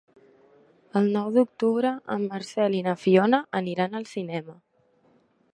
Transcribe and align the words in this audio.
El 1.01 1.09
nou 1.17 1.27
d'octubre 1.35 1.91
en 2.17 2.25
Marcel 2.33 2.79
i 2.81 2.81
na 2.89 2.97
Fiona 3.05 3.43
aniran 3.63 3.97
al 4.01 4.11
cinema. 4.17 4.61